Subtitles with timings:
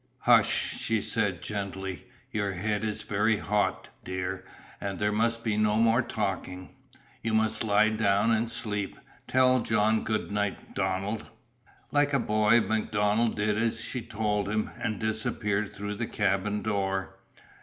[0.21, 4.43] "Hush!" she said gently, "Your head is very hot, dear,
[4.81, 6.71] and there must be no more talking.
[7.21, 8.97] You must lie down and sleep.
[9.27, 11.27] Tell John good night, Donald!"
[11.91, 17.17] Like a boy MacDonald did as she told him, and disappeared through the cabin door.